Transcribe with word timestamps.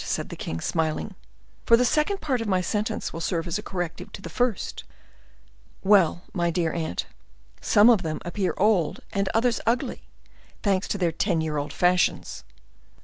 said 0.03 0.29
the 0.29 0.35
king, 0.35 0.59
smiling; 0.59 1.13
"for 1.63 1.77
the 1.77 1.85
second 1.85 2.21
part 2.21 2.41
of 2.41 2.47
my 2.47 2.59
sentence 2.59 3.13
will 3.13 3.21
serve 3.21 3.45
as 3.45 3.59
a 3.59 3.61
corrective 3.61 4.11
to 4.11 4.19
the 4.19 4.31
first. 4.31 4.83
Well, 5.83 6.23
my 6.33 6.49
dear 6.49 6.73
aunt, 6.73 7.05
some 7.61 7.87
of 7.87 8.01
them 8.01 8.19
appear 8.25 8.55
old 8.57 9.01
and 9.13 9.29
others 9.35 9.61
ugly, 9.67 10.01
thanks 10.63 10.87
to 10.87 10.97
their 10.97 11.11
ten 11.11 11.39
year 11.39 11.57
old 11.57 11.71
fashions." 11.71 12.43